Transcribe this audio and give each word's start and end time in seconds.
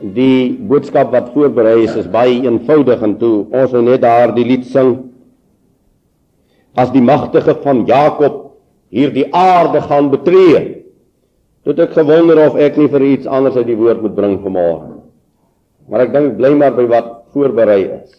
die 0.00 0.54
boodskap 0.68 1.10
wat 1.12 1.32
voorberei 1.34 1.82
is 1.84 1.96
is 1.98 2.10
baie 2.10 2.38
eenvoudig 2.44 3.02
en 3.02 3.16
toe 3.18 3.46
ons 3.50 3.72
nou 3.74 3.82
net 3.82 4.02
daar 4.04 4.32
die 4.34 4.46
lied 4.46 4.66
sing. 4.66 5.10
As 6.78 6.92
die 6.94 7.02
magtige 7.02 7.56
van 7.64 7.84
Jakob 7.86 8.44
hierdie 8.94 9.26
aarde 9.34 9.82
gaan 9.84 10.10
betree 10.12 10.84
tot 11.66 11.80
ek 11.82 11.96
gewonder 11.98 12.38
of 12.46 12.56
ek 12.56 12.78
nie 12.80 12.88
vir 12.88 13.04
iets 13.04 13.26
anders 13.26 13.58
uit 13.58 13.66
die 13.68 13.76
woord 13.76 14.00
moet 14.04 14.14
bring 14.16 14.38
vanmôre. 14.40 14.94
Maar 15.88 16.06
ek 16.06 16.14
dink 16.14 16.38
bly 16.38 16.54
maar 16.56 16.76
by 16.76 16.86
wat 16.88 17.10
voorberei 17.34 17.82
is. 17.98 18.14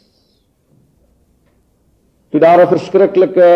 Toe 2.30 2.40
daar 2.40 2.62
'n 2.62 2.70
verskriklike 2.70 3.50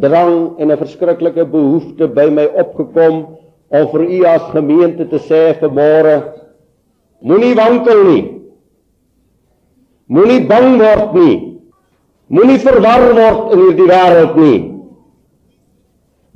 drang 0.00 0.58
en 0.58 0.70
'n 0.72 0.78
verskriklike 0.78 1.44
behoefte 1.44 2.08
by 2.08 2.26
my 2.30 2.46
opgekom 2.58 3.38
om 3.68 3.88
vir 3.92 4.02
u 4.02 4.24
as 4.24 4.42
gemeente 4.50 5.04
te 5.04 5.18
sê 5.18 5.54
vanmôre 5.60 6.45
Moenie 7.20 7.54
wankel 7.56 8.04
nie. 8.04 8.24
Moenie 10.06 10.46
bang 10.46 10.78
word 10.78 11.14
nie. 11.16 11.36
Moenie 12.28 12.58
verwar 12.62 13.06
word 13.16 13.54
in 13.54 13.62
hierdie 13.64 13.90
wêreld 13.90 14.40
nie. 14.40 14.58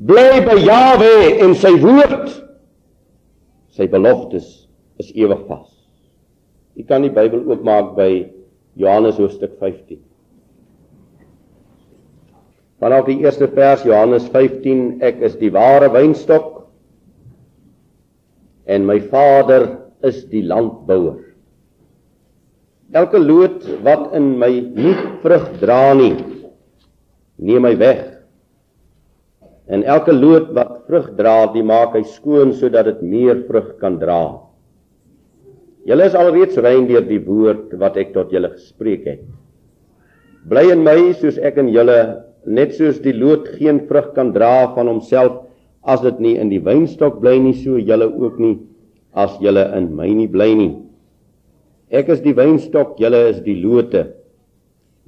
Bly 0.00 0.40
by 0.46 0.56
Jawe 0.64 1.14
en 1.44 1.54
sy 1.60 1.74
woord. 1.82 2.30
Sy 3.76 3.86
beloftes 3.90 4.46
is 5.00 5.10
ewig 5.14 5.42
vas. 5.48 5.68
Jy 6.78 6.86
kan 6.88 7.04
die 7.04 7.12
Bybel 7.12 7.44
oopmaak 7.44 7.92
by 7.98 8.10
Johannes 8.80 9.18
hoofstuk 9.20 9.58
15. 9.60 10.00
Vanaf 12.80 13.04
die 13.10 13.18
eerste 13.20 13.50
vers 13.52 13.84
Johannes 13.84 14.24
15 14.32 15.02
ek 15.04 15.20
is 15.26 15.36
die 15.36 15.52
ware 15.52 15.90
wynstok 15.92 16.62
en 18.70 18.86
my 18.88 18.96
Vader 19.10 19.66
is 20.06 20.24
die 20.30 20.42
landbouer. 20.46 21.18
Elke 22.96 23.20
loot 23.22 23.66
wat 23.86 24.10
in 24.18 24.32
my 24.40 24.50
nie 24.50 24.96
vrug 25.22 25.46
dra 25.60 25.92
nie, 25.94 26.16
neem 27.38 27.68
hy 27.68 27.74
weg. 27.78 28.00
En 29.70 29.84
elke 29.86 30.10
loot 30.10 30.48
wat 30.56 30.80
vrug 30.88 31.12
dra, 31.18 31.44
die 31.54 31.62
maak 31.62 31.94
hy 31.94 32.02
skoon 32.16 32.50
sodat 32.58 32.88
dit 32.88 33.04
meer 33.06 33.44
vrug 33.46 33.76
kan 33.82 34.00
dra. 34.00 34.40
Julle 35.86 36.08
is 36.10 36.16
alreeds 36.18 36.58
rein 36.60 36.88
deur 36.88 37.06
die 37.06 37.20
woord 37.22 37.76
wat 37.78 37.96
ek 38.00 38.10
tot 38.16 38.34
julle 38.34 38.50
gespreek 38.56 39.06
het. 39.06 39.22
Bly 40.50 40.66
in 40.74 40.82
my 40.82 41.12
soos 41.20 41.38
ek 41.38 41.60
in 41.62 41.70
julle, 41.70 42.00
net 42.44 42.74
soos 42.74 42.98
die 43.04 43.14
loot 43.14 43.46
geen 43.60 43.84
vrug 43.86 44.10
kan 44.16 44.34
dra 44.34 44.72
van 44.74 44.90
homself 44.90 45.44
as 45.86 46.02
dit 46.04 46.18
nie 46.20 46.34
in 46.40 46.50
die 46.50 46.60
wynstok 46.64 47.20
bly 47.22 47.36
nie, 47.40 47.54
so 47.54 47.78
julle 47.78 48.08
ook 48.10 48.40
nie 48.42 48.56
as 49.14 49.34
julle 49.42 49.64
in 49.76 49.90
my 49.96 50.08
nie 50.14 50.28
bly 50.30 50.52
nie. 50.54 50.72
Ek 51.90 52.08
is 52.14 52.22
die 52.22 52.34
wynstok, 52.36 52.98
julle 53.02 53.24
is 53.32 53.40
die 53.42 53.58
lote. 53.58 54.06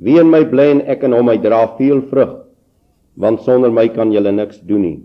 Wie 0.03 0.19
in 0.19 0.31
my 0.33 0.43
bly 0.49 0.71
en 0.73 0.83
ek 0.91 1.05
in 1.07 1.15
hom, 1.15 1.31
hy 1.31 1.39
dra 1.39 1.63
veel 1.79 2.03
vrug, 2.11 2.41
want 3.15 3.45
sonder 3.47 3.71
my 3.71 3.87
kan 3.95 4.11
julle 4.15 4.33
niks 4.35 4.59
doen 4.67 4.83
nie. 4.83 4.99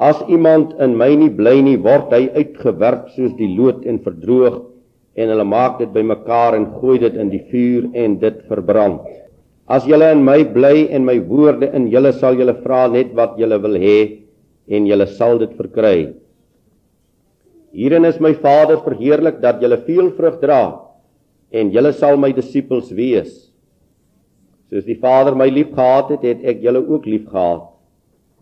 As 0.00 0.18
iemand 0.32 0.72
in 0.80 0.96
my 0.96 1.12
nie 1.14 1.30
bly 1.30 1.60
nie, 1.62 1.76
word 1.76 2.10
hy 2.14 2.24
uitgewerp 2.32 3.10
soos 3.14 3.34
die 3.38 3.50
loot 3.52 3.84
en 3.84 4.00
verdroog 4.00 4.62
en 5.20 5.28
hulle 5.28 5.44
maak 5.44 5.78
dit 5.82 5.90
bymekaar 5.92 6.56
en 6.56 6.70
gooi 6.80 6.96
dit 7.02 7.18
in 7.20 7.28
die 7.28 7.42
vuur 7.50 7.90
en 7.98 8.16
dit 8.22 8.38
verbrand. 8.48 9.02
As 9.70 9.84
julle 9.86 10.08
in 10.10 10.24
my 10.24 10.40
bly 10.54 10.88
en 10.90 11.04
my 11.06 11.18
woorde 11.28 11.68
in 11.76 11.90
julle 11.92 12.14
sal 12.16 12.38
julle 12.38 12.56
vra 12.64 12.86
net 12.90 13.12
wat 13.18 13.36
julle 13.38 13.60
wil 13.62 13.76
hê 13.78 13.98
en 14.72 14.88
julle 14.88 15.06
sal 15.18 15.38
dit 15.42 15.52
verkry. 15.58 16.10
Hierin 17.70 18.04
is 18.04 18.18
my 18.20 18.32
Vader 18.34 18.80
verheerlik 18.82 19.38
dat 19.42 19.60
julle 19.62 19.78
veel 19.86 20.10
vrug 20.16 20.40
dra 20.42 20.62
en 21.50 21.70
julle 21.74 21.92
sal 21.94 22.18
my 22.18 22.30
disippels 22.34 22.90
wees. 22.94 23.50
Soos 24.70 24.86
die 24.86 24.98
Vader 25.02 25.34
my 25.34 25.48
liefgehad 25.50 26.12
het, 26.14 26.26
het 26.26 26.44
ek 26.46 26.62
julle 26.62 26.82
ook 26.82 27.06
liefgehad. 27.10 27.66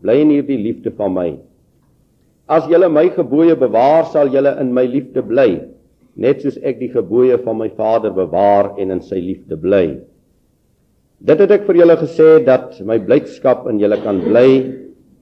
Bly 0.04 0.18
in 0.22 0.32
hierdie 0.36 0.58
liefde 0.60 0.92
van 0.96 1.14
my. 1.14 1.30
As 2.48 2.68
julle 2.68 2.88
my 2.92 3.08
gebooie 3.12 3.56
bewaar, 3.56 4.06
sal 4.12 4.30
julle 4.32 4.54
in 4.60 4.70
my 4.76 4.84
liefde 4.88 5.24
bly, 5.24 5.48
net 6.16 6.44
soos 6.44 6.56
ek 6.64 6.78
die 6.80 6.92
gebooie 6.92 7.36
van 7.44 7.58
my 7.60 7.68
Vader 7.76 8.12
bewaar 8.16 8.74
en 8.80 8.92
in 8.96 9.02
sy 9.04 9.20
liefde 9.20 9.56
bly. 9.60 9.98
Dit 11.18 11.40
het 11.42 11.52
ek 11.52 11.66
vir 11.66 11.80
julle 11.80 11.96
gesê 12.00 12.38
dat 12.46 12.78
my 12.86 12.96
blydskap 13.02 13.66
in 13.68 13.80
julle 13.82 13.98
kan 14.04 14.20
bly 14.22 14.48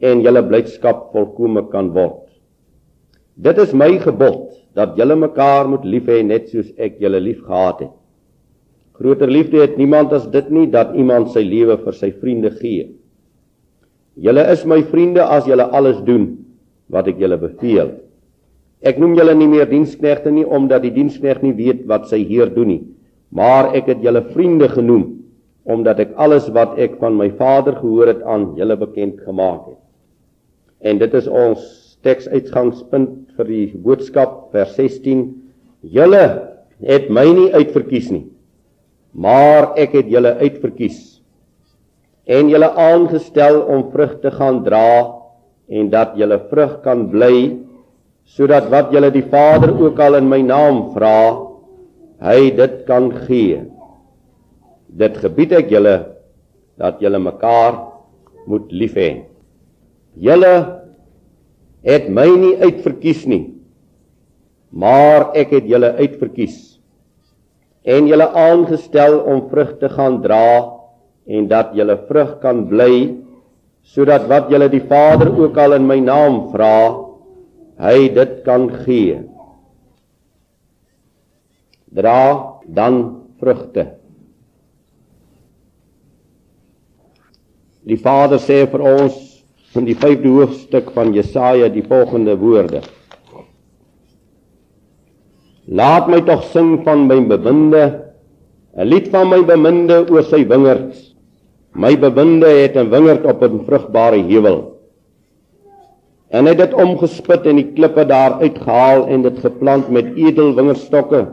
en 0.04 0.22
julle 0.22 0.42
blydskap 0.46 1.08
volkome 1.14 1.64
kan 1.72 1.90
word. 1.94 2.25
Dit 3.36 3.58
is 3.60 3.74
my 3.76 3.98
gebod 4.00 4.56
dat 4.76 4.96
julle 4.96 5.16
mekaar 5.16 5.68
moet 5.68 5.84
lief 5.84 6.08
hê 6.08 6.22
net 6.24 6.48
soos 6.48 6.70
ek 6.80 6.96
julle 7.00 7.20
liefgehad 7.20 7.84
het. 7.84 7.94
Groter 8.96 9.28
liefde 9.28 9.60
het 9.60 9.76
niemand 9.76 10.12
as 10.16 10.24
dit 10.32 10.48
nie 10.50 10.66
dat 10.72 10.94
iemand 10.96 11.28
sy 11.34 11.42
lewe 11.44 11.76
vir 11.82 11.96
sy 11.96 12.10
vriende 12.16 12.50
gee. 12.56 12.88
Julle 14.16 14.46
is 14.48 14.64
my 14.64 14.80
vriende 14.88 15.24
as 15.24 15.44
julle 15.44 15.68
alles 15.68 16.00
doen 16.08 16.30
wat 16.88 17.10
ek 17.12 17.20
julle 17.20 17.36
beveel. 17.36 17.92
Ek 18.80 18.96
noem 19.00 19.16
julle 19.18 19.34
nie 19.36 19.50
meer 19.52 19.68
diensknegte 19.68 20.32
nie 20.32 20.46
omdat 20.48 20.86
die 20.86 20.94
diensknegt 20.96 21.44
nie 21.44 21.52
weet 21.56 21.84
wat 21.90 22.08
sy 22.08 22.22
heer 22.24 22.48
doen 22.52 22.70
nie, 22.72 22.82
maar 23.28 23.74
ek 23.76 23.90
het 23.92 24.04
julle 24.04 24.24
vriende 24.32 24.70
genoem 24.72 25.10
omdat 25.66 26.00
ek 26.04 26.12
alles 26.22 26.46
wat 26.54 26.76
ek 26.80 26.96
van 27.02 27.16
my 27.18 27.26
Vader 27.36 27.74
gehoor 27.80 28.12
het 28.14 28.20
aan 28.22 28.52
julle 28.56 28.76
bekend 28.78 29.18
gemaak 29.26 29.66
het. 29.66 29.80
En 30.80 31.00
dit 31.02 31.14
is 31.18 31.26
ons 31.26 31.85
teksuitgangspunt 32.06 33.34
vir 33.36 33.50
die 33.50 33.66
boodskap 33.74 34.46
vers 34.54 34.78
16 34.78 35.26
Julle 35.96 36.24
het 36.82 37.10
my 37.12 37.26
nie 37.34 37.50
uitverkies 37.52 38.08
nie 38.14 38.24
maar 39.16 39.72
ek 39.80 39.94
het 39.96 40.10
julle 40.12 40.34
uitverkies 40.42 40.98
en 42.26 42.50
julle 42.52 42.68
aangestel 42.68 43.62
om 43.72 43.86
vrug 43.92 44.18
te 44.20 44.32
gaan 44.34 44.60
dra 44.66 44.88
en 45.72 45.88
dat 45.90 46.16
julle 46.20 46.38
vrug 46.50 46.80
kan 46.84 47.06
bly 47.10 47.36
sodat 48.36 48.68
wat 48.70 48.90
julle 48.94 49.12
die 49.14 49.24
Vader 49.30 49.72
ook 49.72 50.00
al 50.02 50.18
in 50.18 50.28
my 50.28 50.42
naam 50.44 50.90
vra 50.94 51.46
hy 52.26 52.50
dit 52.56 52.76
kan 52.88 53.10
gee. 53.26 53.60
Dit 54.88 55.18
gebied 55.20 55.52
ek 55.52 55.68
julle 55.70 55.96
dat 56.80 57.02
julle 57.04 57.20
mekaar 57.20 57.76
moet 58.48 58.72
lief 58.72 58.96
hê 58.98 59.10
julle 60.16 60.52
het 61.86 62.08
my 62.10 62.26
nie 62.36 62.54
uitverkies 62.62 63.24
nie 63.30 63.44
maar 64.74 65.30
ek 65.38 65.54
het 65.56 65.68
julle 65.70 65.94
uitverkies 66.00 66.58
en 67.86 68.10
julle 68.10 68.26
aangestel 68.34 69.20
om 69.22 69.46
vrug 69.50 69.76
te 69.80 69.90
gaan 69.92 70.20
dra 70.24 70.46
en 71.26 71.48
dat 71.50 71.72
julle 71.78 71.96
vrug 72.08 72.36
kan 72.42 72.66
bly 72.70 73.14
sodat 73.86 74.26
wat 74.30 74.50
julle 74.50 74.68
die 74.70 74.82
Vader 74.82 75.30
ook 75.30 75.58
al 75.62 75.78
in 75.78 75.86
my 75.86 76.00
naam 76.02 76.46
vra 76.50 77.06
hy 77.80 78.08
dit 78.12 78.40
kan 78.44 78.68
gee. 78.84 79.20
Dra 81.96 82.60
dan 82.66 82.98
vrugte. 83.40 83.86
Die 87.86 88.00
Vader 88.02 88.40
sê 88.42 88.64
vir 88.66 88.82
ons 88.82 89.20
in 89.76 89.86
die 89.88 89.96
5de 89.96 90.28
hoofstuk 90.28 90.90
van 90.94 91.12
Jesaja 91.12 91.68
die 91.72 91.84
volgende 91.86 92.36
woorde. 92.38 92.82
Laat 95.66 96.06
my 96.08 96.20
tog 96.22 96.44
sing 96.52 96.80
van 96.86 97.06
my 97.08 97.18
beminde, 97.26 97.84
'n 98.76 98.86
lied 98.86 99.08
van 99.08 99.28
my 99.28 99.42
beminde 99.44 100.06
oor 100.10 100.22
sy 100.22 100.46
wingerd. 100.46 100.94
My 101.74 101.96
beminde 101.98 102.46
het 102.46 102.76
'n 102.76 102.90
wingerd 102.90 103.24
op 103.24 103.42
'n 103.42 103.64
vrugbare 103.66 104.22
heuwel. 104.22 104.76
En 106.30 106.44
hy 106.44 106.54
het 106.54 106.58
dit 106.58 106.74
omgespit 106.74 107.46
en 107.46 107.56
die 107.56 107.72
klippe 107.72 108.06
daar 108.06 108.40
uitgehaal 108.40 109.06
en 109.06 109.22
dit 109.22 109.38
geplant 109.38 109.88
met 109.88 110.16
edel 110.16 110.54
wingerdstokke. 110.54 111.26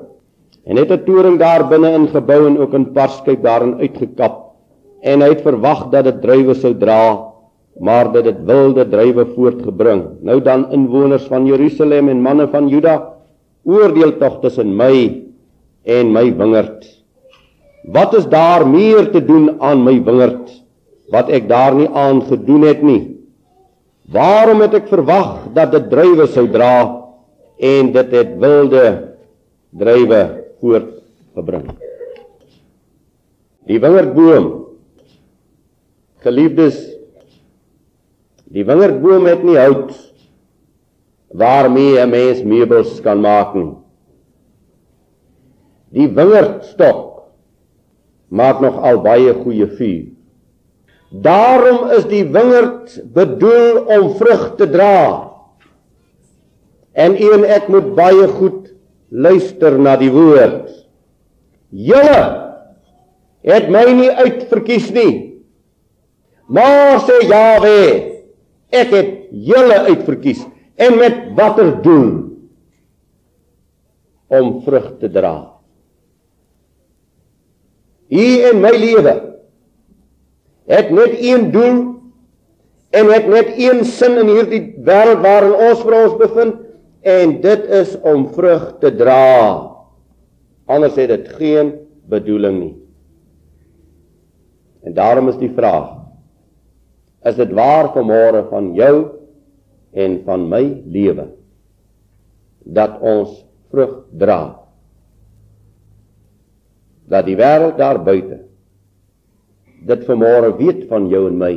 En 0.66 0.78
het 0.78 0.92
'n 0.92 1.04
toring 1.06 1.40
daar 1.40 1.68
binne 1.68 1.94
ingebou 1.94 2.48
en 2.48 2.58
ook 2.58 2.74
'n 2.74 2.92
parskyp 2.92 3.44
daarin 3.44 3.80
uitgekap. 3.80 4.54
En 5.02 5.22
hy 5.22 5.30
het 5.30 5.42
verwag 5.42 5.90
dat 5.90 6.04
dit 6.04 6.22
druiwe 6.22 6.54
sou 6.54 6.78
dra 6.78 7.33
maar 7.80 8.12
dit 8.12 8.26
het 8.26 8.44
wilde 8.46 8.86
druiwe 8.90 9.26
voortgebring. 9.34 10.04
Nou 10.22 10.42
dan 10.42 10.70
inwoners 10.72 11.24
van 11.30 11.46
Jerusalem 11.46 12.10
en 12.10 12.22
manne 12.22 12.48
van 12.48 12.68
Juda, 12.68 13.14
oordeel 13.64 14.18
tog 14.18 14.40
tussen 14.44 14.76
my 14.76 15.24
en 15.84 16.12
my 16.12 16.28
wingerd. 16.36 16.86
Wat 17.84 18.16
is 18.16 18.28
daar 18.32 18.68
meer 18.68 19.10
te 19.12 19.26
doen 19.26 19.62
aan 19.62 19.84
my 19.84 19.98
wingerd 20.04 20.52
wat 21.12 21.30
ek 21.30 21.50
daar 21.50 21.76
nie 21.76 21.90
aan 21.90 22.24
gedoen 22.26 22.64
het 22.66 22.82
nie? 22.82 23.02
Waarom 24.12 24.64
het 24.64 24.74
ek 24.74 24.88
verwag 24.92 25.52
dat 25.56 25.72
dit 25.76 25.90
druiwe 25.92 26.28
sou 26.32 26.48
dra 26.52 27.04
en 27.60 27.92
dit 27.94 28.12
het 28.12 28.34
wilde 28.40 28.86
druiwe 29.72 30.22
voortgebring? 30.60 31.72
Die 33.68 33.80
wingerdboom 33.80 34.64
Geliefdes 36.24 36.93
Die 38.54 38.66
wingerdboom 38.66 39.26
het 39.26 39.42
nie 39.46 39.58
hout 39.58 39.94
waarmee 41.34 41.98
'n 42.00 42.10
mens 42.10 42.44
meubels 42.44 43.02
kan 43.02 43.22
maak 43.22 43.56
nie. 43.56 43.74
Die 45.90 46.08
wingerdstok 46.08 47.24
maak 48.30 48.62
nog 48.62 48.78
al 48.78 49.02
baie 49.02 49.34
goeie 49.34 49.68
vuur. 49.68 50.06
Daarom 51.10 51.90
is 51.90 52.06
die 52.06 52.24
wingerd 52.26 53.02
bedoel 53.14 53.86
om 53.86 54.16
vrug 54.16 54.56
te 54.58 54.70
dra. 54.70 55.30
En 56.94 57.14
u 57.18 57.34
en 57.34 57.44
ek 57.46 57.68
moet 57.68 57.96
baie 57.96 58.28
goed 58.28 58.74
luister 59.10 59.80
na 59.80 59.96
die 59.98 60.12
woord. 60.12 60.70
Julle 61.70 62.22
het 63.42 63.70
my 63.70 63.86
nie 63.94 64.10
uitverkies 64.10 64.90
nie. 64.94 65.44
Maar 66.48 67.00
sê 67.06 67.22
Jawe, 67.30 68.13
ek 68.74 68.94
het 68.94 69.10
julle 69.32 69.80
uitverkies 69.90 70.44
en 70.82 70.98
met 70.98 71.26
watter 71.38 71.76
doel? 71.86 72.12
Om 74.34 74.56
vrug 74.66 74.88
te 75.02 75.10
dra. 75.14 75.36
U 78.14 78.26
en 78.50 78.62
my 78.62 78.72
lewe 78.78 79.14
het 80.70 80.90
net 80.94 81.18
een 81.20 81.52
doel 81.54 81.80
en 82.94 83.10
het 83.10 83.28
net 83.28 83.56
een 83.58 83.82
sin 83.86 84.20
in 84.22 84.30
hierdie 84.30 84.64
wêreld 84.86 85.24
waarin 85.26 85.56
ons 85.70 85.82
vir 85.82 85.98
ons 85.98 86.18
bevind 86.20 86.60
en 87.04 87.34
dit 87.44 87.66
is 87.82 87.96
om 88.06 88.28
vrug 88.36 88.70
te 88.82 88.94
dra. 88.96 89.24
Anders 90.72 90.96
het 90.96 91.10
dit 91.12 91.28
geen 91.40 91.74
bedoeling 92.10 92.60
nie. 92.60 92.76
En 94.84 94.94
daarom 94.94 95.30
is 95.32 95.40
die 95.42 95.52
vraag: 95.56 96.03
Is 97.24 97.38
dit 97.40 97.52
waar 97.56 97.92
vanmôre 97.96 98.44
van 98.50 98.74
jou 98.76 98.96
en 99.94 100.18
van 100.26 100.48
my 100.50 100.64
lewe 100.92 101.30
dat 102.64 103.00
ons 103.00 103.44
vrug 103.72 104.02
dra? 104.12 104.42
Dat 107.08 107.28
die 107.28 107.38
wêreld 107.40 107.78
daar 107.80 108.02
buite 108.04 108.44
dit 109.84 110.06
vanmôre 110.08 110.54
weet 110.60 110.86
van 110.88 111.10
jou 111.12 111.26
en 111.28 111.40
my 111.40 111.54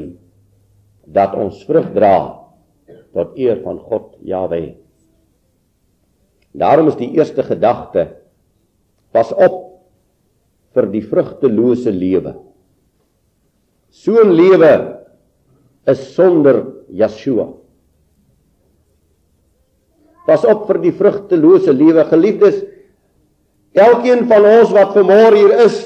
dat 1.06 1.36
ons 1.38 1.62
vrug 1.68 1.92
dra 1.94 2.16
tot 3.14 3.36
eer 3.38 3.60
van 3.62 3.78
God 3.78 4.16
Jahweh. 4.26 4.74
Daarom 6.56 6.90
is 6.90 6.98
die 6.98 7.12
eerste 7.14 7.44
gedagte 7.46 8.08
pas 9.14 9.30
op 9.32 9.62
vir 10.76 10.88
die 10.92 11.04
vrugtelose 11.04 11.92
lewe. 11.92 12.34
So 13.90 14.20
'n 14.20 14.34
lewe 14.34 14.95
is 15.86 16.14
sonder 16.14 16.64
Yeshua. 16.90 17.48
Pas 20.26 20.42
op 20.44 20.64
vir 20.66 20.80
die 20.82 20.94
vrugtelose 20.94 21.72
lewe, 21.74 22.02
geliefdes. 22.10 22.64
Elkeen 23.76 24.24
van 24.30 24.48
ons 24.56 24.72
wat 24.74 24.96
vanmôre 24.96 25.38
hier 25.38 25.54
is, 25.66 25.76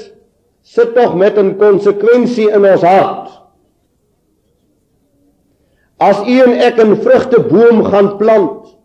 sit 0.65 0.95
tog 0.95 1.13
met 1.15 1.37
'n 1.37 1.57
konsekwensie 1.57 2.49
in 2.49 2.65
ons 2.65 2.81
hart. 2.81 3.29
As 5.99 6.17
u 6.25 6.39
en 6.41 6.53
ek 6.53 6.79
'n 6.81 6.95
vrugteboom 6.95 7.83
gaan 7.85 8.17
plant, 8.17 8.75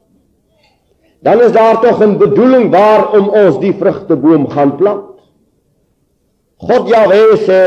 dan 1.23 1.41
is 1.41 1.53
daar 1.53 1.81
tog 1.81 2.03
'n 2.03 2.19
bedoeling 2.19 2.71
waarom 2.71 3.29
ons 3.29 3.59
die 3.61 3.73
vrugteboom 3.73 4.49
gaan 4.49 4.77
plant. 4.77 5.17
God 6.57 6.89
Jahwe 6.89 7.37
sê, 7.37 7.63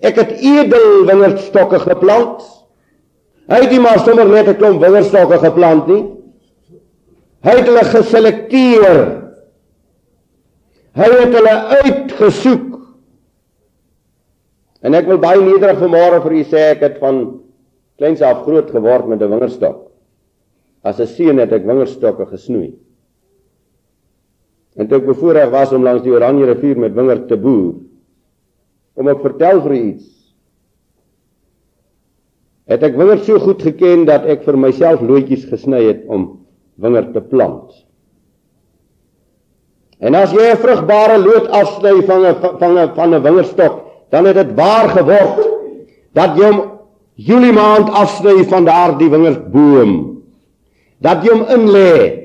ek 0.00 0.16
het 0.16 0.30
edel 0.40 1.04
wingerdstokke 1.06 1.78
geplant. 1.78 2.61
Hy 3.50 3.58
het 3.64 3.70
nie 3.70 3.80
maar 3.82 3.98
sommer 4.04 4.28
net 4.28 4.48
'n 4.48 4.58
klomp 4.58 4.80
wingerdstokke 4.80 5.38
geplant 5.38 5.86
nie. 5.86 6.02
Hy 7.42 7.50
het 7.58 7.66
hulle 7.66 7.84
geselekteer. 7.84 9.00
Hy 10.94 11.08
het 11.10 11.34
hulle 11.34 11.56
uitgesoek. 11.82 12.78
En 14.82 14.94
ek 14.94 15.06
wil 15.06 15.18
baie 15.18 15.40
nederig 15.40 15.78
vanmôre 15.78 16.22
vir 16.22 16.32
u 16.32 16.44
sê 16.44 16.70
ek 16.74 16.80
het 16.80 16.98
van 16.98 17.40
kleins 17.98 18.22
af 18.22 18.42
groot 18.42 18.70
geword 18.70 19.06
met 19.08 19.22
'n 19.22 19.30
wingerdstok. 19.30 19.90
As 20.82 21.00
'n 21.00 21.06
seun 21.06 21.38
het 21.38 21.52
ek 21.52 21.66
wingerdstokke 21.66 22.26
gesnoei. 22.26 22.74
En 24.76 24.88
toe 24.88 24.98
ek 24.98 25.06
bevoorreg 25.06 25.50
was 25.50 25.72
om 25.72 25.82
langs 25.82 26.02
die 26.02 26.12
Oranje 26.12 26.46
rivier 26.46 26.78
met 26.78 26.94
wingerd 26.94 27.28
te 27.28 27.36
boer, 27.36 27.74
om 28.94 29.08
ek 29.08 29.20
vertel 29.20 29.60
vir 29.60 29.72
u 29.72 29.76
iets. 29.76 30.21
Het 32.70 32.82
ek 32.82 32.96
wingerd 32.96 33.24
so 33.26 33.38
goed 33.42 33.62
geken 33.62 34.04
dat 34.06 34.26
ek 34.30 34.44
vir 34.46 34.58
myself 34.58 35.02
loetjies 35.02 35.48
gesny 35.50 35.82
het 35.88 36.04
om 36.06 36.28
wingerd 36.82 37.12
te 37.14 37.20
plant. 37.20 37.72
En 40.02 40.14
as 40.18 40.32
jy 40.34 40.50
'n 40.50 40.62
vrugbare 40.62 41.18
loot 41.18 41.48
afsny 41.48 42.02
van 42.06 42.26
'n 42.26 42.34
van 42.58 42.78
'n 42.78 42.94
van 42.94 43.14
'n 43.14 43.22
wingerdstok, 43.22 43.74
dan 44.10 44.26
het 44.26 44.34
dit 44.34 44.54
waar 44.54 44.88
geword 44.88 45.48
dat 46.12 46.36
jy 46.36 46.44
hom 46.44 46.70
Julie 47.14 47.52
maand 47.52 47.90
afsny 47.90 48.44
van 48.44 48.64
daardie 48.64 49.10
wingerdboom. 49.10 50.22
Dat 50.98 51.24
jy 51.24 51.30
hom 51.30 51.46
inlê 51.48 52.22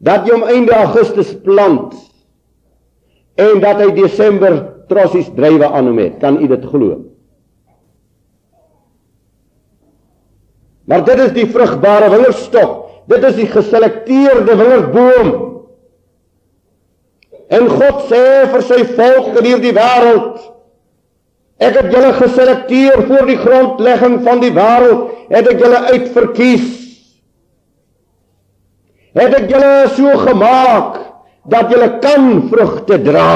dat 0.00 0.26
jy 0.26 0.32
hom 0.32 0.48
einde 0.48 0.72
Augustus 0.72 1.34
plant 1.44 1.94
en 3.34 3.60
dat 3.60 3.80
hy 3.80 3.90
Desember 3.92 4.56
trossies 4.88 5.28
drywe 5.36 5.68
aan 5.68 5.86
hom 5.86 5.98
het. 5.98 6.18
Kan 6.20 6.42
u 6.42 6.46
dit 6.46 6.64
glo? 6.64 7.09
Maar 10.90 11.04
dit 11.06 11.22
is 11.22 11.34
die 11.36 11.46
vrugbare 11.46 12.10
wingerdstok. 12.10 12.76
Dit 13.10 13.24
is 13.28 13.36
die 13.38 13.48
geselekteerde 13.50 14.56
wingerboom. 14.58 15.30
En 17.50 17.68
God 17.70 18.06
sê 18.10 18.24
vir 18.50 18.64
sy 18.66 18.80
volk 18.96 19.36
in 19.40 19.52
hierdie 19.52 19.76
wêreld 19.76 20.48
Ek 21.60 21.74
het 21.76 21.90
julle 21.92 22.14
geselekteer 22.16 23.02
voor 23.04 23.26
die 23.28 23.36
grondlegging 23.36 24.14
van 24.24 24.38
die 24.40 24.52
wêreld, 24.56 25.10
het 25.28 25.48
ek 25.50 25.58
julle 25.60 25.80
uitverkies 25.90 26.70
het 29.16 29.34
ek 29.34 29.48
julle 29.50 29.88
so 29.96 30.12
gemaak 30.22 30.98
dat 31.50 31.72
julle 31.72 31.88
kan 32.02 32.26
vrugte 32.50 32.98
dra. 33.02 33.30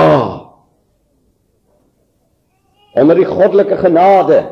Onder 2.95 3.19
die 3.19 3.26
goddelike 3.26 3.81
genade 3.81 4.45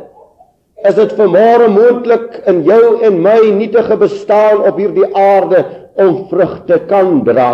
is 0.88 0.96
dit 0.98 1.14
vermore 1.18 1.68
moontlik 1.70 2.40
in 2.50 2.62
jou 2.66 2.98
en 3.06 3.20
my 3.22 3.38
nietige 3.54 3.96
bestaan 4.00 4.64
op 4.66 4.80
hierdie 4.80 5.08
aarde 5.14 5.62
om 6.00 6.24
vrugte 6.30 6.80
kan 6.90 7.20
dra. 7.26 7.52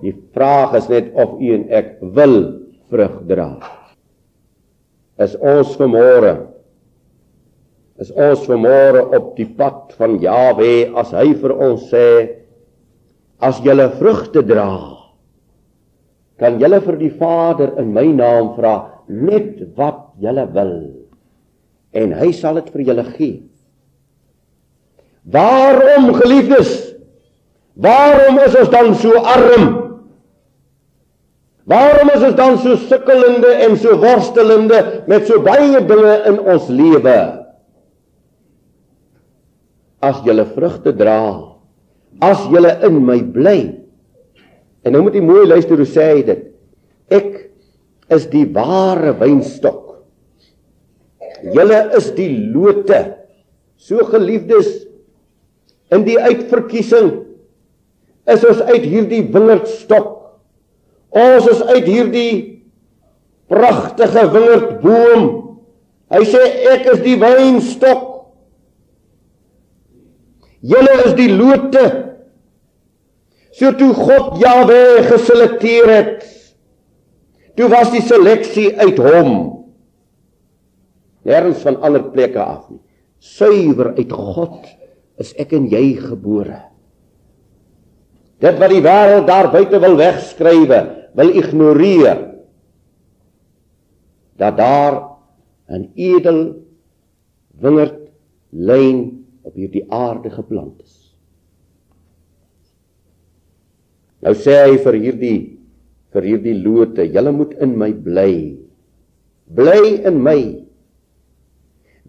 Die 0.00 0.14
vraag 0.34 0.78
is 0.78 0.88
net 0.88 1.10
of 1.18 1.36
u 1.40 1.50
en 1.54 1.66
ek 1.68 1.98
wil 2.16 2.38
vrug 2.92 3.18
dra. 3.28 3.50
Is 5.20 5.34
ons 5.36 5.74
vermore 5.76 6.50
is 8.00 8.10
ons 8.16 8.46
vanmôre 8.48 9.02
op 9.16 9.34
die 9.36 9.48
pad 9.58 9.92
van 10.00 10.16
Jawe 10.22 10.72
as 11.00 11.12
hy 11.12 11.34
vir 11.42 11.52
ons 11.52 11.84
sê 11.92 12.06
as 13.44 13.60
julle 13.64 13.90
vrugte 13.98 14.42
dra 14.46 14.70
kan 16.40 16.56
julle 16.60 16.80
vir 16.80 16.96
die 16.96 17.12
Vader 17.20 17.74
in 17.80 17.92
my 17.92 18.06
naam 18.16 18.54
vra 18.56 18.74
net 19.10 19.62
wat 19.78 20.12
julle 20.22 20.46
wil. 20.54 20.74
En 21.90 22.14
hy 22.14 22.30
sal 22.36 22.60
dit 22.60 22.70
vir 22.74 22.86
julle 22.90 23.04
gee. 23.16 23.36
Waarom 25.30 26.12
geliefdes? 26.16 26.70
Waarom 27.80 28.40
is 28.44 28.56
ons 28.60 28.70
dan 28.72 28.94
so 28.98 29.18
arm? 29.18 29.66
Waarom 31.70 32.10
is 32.14 32.24
ons 32.26 32.38
dan 32.38 32.56
so 32.62 32.78
sukkelende 32.88 33.50
en 33.66 33.76
so 33.78 33.98
worstelende 34.00 34.80
met 35.10 35.28
so 35.28 35.42
baie 35.44 35.82
dinge 35.86 36.16
in 36.30 36.40
ons 36.40 36.70
lewe? 36.72 37.18
As 40.00 40.22
julle 40.24 40.46
vrugte 40.54 40.94
dra, 40.96 41.20
as 42.24 42.46
julle 42.50 42.72
in 42.86 42.98
my 43.04 43.20
bly. 43.22 43.58
En 44.82 44.96
nou 44.96 45.04
moet 45.04 45.18
jy 45.18 45.24
mooi 45.24 45.44
luister 45.46 45.78
hoe 45.78 45.88
sê 45.88 46.08
hy 46.14 46.22
dit. 46.26 46.49
Is 48.10 48.26
die 48.32 48.46
ware 48.54 49.14
wynstok. 49.20 49.86
Julle 51.54 51.80
is 51.96 52.10
die 52.16 52.30
lote. 52.52 53.00
So 53.80 54.04
geliefdes, 54.10 54.68
in 55.94 56.04
die 56.06 56.18
uitverkiesing 56.20 57.12
is 58.30 58.44
ons 58.46 58.60
uit 58.68 58.84
hierdie 58.84 59.22
wingerdstok. 59.32 60.10
Ons 61.16 61.48
is 61.50 61.62
uit 61.70 61.86
hierdie 61.88 62.34
pragtige 63.50 64.26
wingerdboom. 64.34 65.24
Hy 66.10 66.22
sê 66.28 66.44
ek 66.74 66.86
is 66.92 67.02
die 67.06 67.16
wynstok 67.18 68.10
Julle 70.60 70.96
is 71.06 71.14
die 71.16 71.30
lote. 71.32 71.84
So 73.56 73.72
toe 73.76 73.92
God 73.96 74.36
Jahwe 74.40 74.80
geselekteer 75.08 75.88
het, 75.90 76.26
toe 77.56 77.68
was 77.72 77.90
die 77.92 78.02
seleksie 78.04 78.70
uit 78.78 78.98
hom. 78.98 79.32
Nêrens 81.26 81.62
van 81.64 81.78
ander 81.84 82.04
plekke 82.12 82.40
af 82.40 82.68
nie. 82.70 82.80
Suiwer 83.20 83.92
uit 83.98 84.12
God 84.12 84.64
is 85.20 85.34
ek 85.40 85.52
en 85.56 85.68
jy 85.68 85.92
gebore. 86.00 86.62
Dit 88.40 88.56
wat 88.56 88.72
die 88.72 88.80
wêreld 88.80 89.26
daar 89.28 89.50
buite 89.52 89.80
wil 89.82 89.98
wegskrywe, 90.00 90.80
wil 91.18 91.32
ignoreer. 91.36 92.22
Dat 94.40 94.56
daar 94.56 94.94
'n 95.68 95.92
edel 95.94 96.56
wingerd 97.60 98.08
lyn 98.50 99.26
op 99.42 99.54
hierdie 99.54 99.84
aarde 99.92 100.30
geplant 100.30 100.80
is. 100.82 101.14
Nou 104.20 104.34
sê 104.34 104.56
hy 104.64 104.78
vir 104.78 104.94
hierdie 104.94 105.59
vir 106.14 106.26
hierdie 106.26 106.56
lote, 106.58 107.06
julle 107.06 107.32
moet 107.34 107.54
in 107.62 107.76
my 107.78 107.92
bly. 107.92 108.56
Bly 109.54 110.00
in 110.06 110.20
my. 110.22 110.40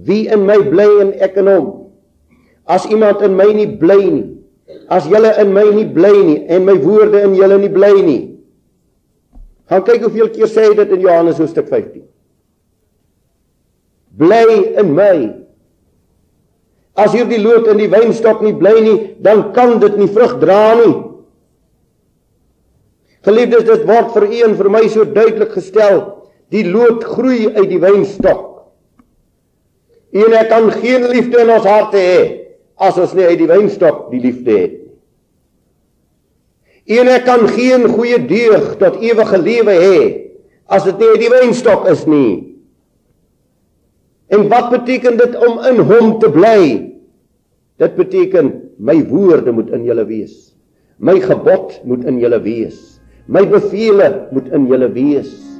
Wie 0.01 0.25
in 0.31 0.45
my 0.47 0.57
bly 0.71 0.89
en 1.03 1.13
ek 1.21 1.37
in 1.41 1.49
hom. 1.51 1.67
As 2.65 2.87
iemand 2.89 3.21
in 3.25 3.35
my 3.37 3.49
nie 3.53 3.67
bly 3.81 3.99
nie, 4.01 4.27
as 4.89 5.07
julle 5.09 5.33
in 5.41 5.51
my 5.53 5.65
nie 5.75 5.87
bly 5.89 6.13
nie 6.23 6.39
en 6.51 6.65
my 6.65 6.77
woorde 6.79 7.21
in 7.25 7.35
julle 7.37 7.57
nie 7.61 7.73
bly 7.73 7.91
nie. 8.05 8.21
Gaan 9.71 9.85
kyk 9.87 10.05
hoeveel 10.05 10.31
keer 10.33 10.49
sê 10.51 10.69
hy 10.69 10.77
dit 10.79 10.97
in 10.97 11.05
Johannes 11.05 11.39
hoofstuk 11.39 11.69
15. 11.69 12.03
Bly 14.19 14.47
in 14.81 14.91
my. 14.97 15.15
As 16.99 17.13
hierdie 17.15 17.39
loot 17.39 17.69
in 17.71 17.79
die 17.79 17.91
wynstok 17.91 18.41
nie 18.43 18.55
bly 18.57 18.73
nie, 18.83 18.97
dan 19.23 19.49
kan 19.55 19.77
dit 19.79 19.95
nie 19.99 20.09
vrug 20.11 20.39
dra 20.41 20.73
nie. 20.79 21.10
Geliefdes, 23.25 23.67
dit 23.67 23.87
word 23.89 24.13
vir 24.15 24.27
u 24.27 24.43
en 24.47 24.55
vir 24.57 24.69
my 24.73 24.83
so 24.89 25.05
duidelik 25.05 25.53
gestel, 25.53 26.01
die 26.51 26.65
loot 26.67 27.03
groei 27.05 27.51
uit 27.53 27.69
die 27.69 27.81
wynstok. 27.81 28.47
En 30.11 30.33
ek 30.35 30.49
kan 30.51 30.71
geen 30.81 31.05
liefde 31.07 31.43
in 31.43 31.53
ons 31.53 31.67
harte 31.67 32.01
hê 32.01 32.21
as 32.81 32.97
ons 32.99 33.13
nie 33.15 33.27
uit 33.29 33.39
die 33.39 33.49
wynstok 33.49 34.09
die 34.11 34.23
liefde 34.23 34.55
het 34.57 34.73
nie. 34.73 34.81
En 36.91 37.07
ek 37.07 37.25
kan 37.27 37.45
geen 37.53 37.85
goeie 37.87 38.17
deug 38.27 38.73
tot 38.81 38.99
ewige 39.03 39.37
lewe 39.39 39.75
hê 39.79 39.99
as 40.71 40.85
dit 40.87 40.97
nie 40.99 41.09
uit 41.13 41.21
die 41.21 41.31
wynstok 41.31 41.85
is 41.91 42.05
nie. 42.09 42.31
En 44.31 44.47
wat 44.51 44.71
beteken 44.71 45.19
dit 45.19 45.35
om 45.43 45.59
in 45.67 45.81
hom 45.87 46.15
te 46.19 46.31
bly? 46.31 46.63
Dit 47.81 47.97
beteken 47.99 48.51
my 48.79 48.97
woorde 49.09 49.51
moet 49.53 49.71
in 49.75 49.85
julle 49.87 50.05
wees. 50.07 50.53
My 50.97 51.17
gebod 51.21 51.81
moet 51.87 52.05
in 52.07 52.19
julle 52.21 52.39
wees. 52.43 53.00
My 53.25 53.45
beveel 53.47 54.27
moet 54.31 54.49
in 54.51 54.67
julle 54.67 54.91
wees. 54.91 55.50